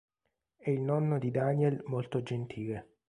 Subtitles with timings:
[0.57, 2.95] È il nonno di Daniel molto gentile.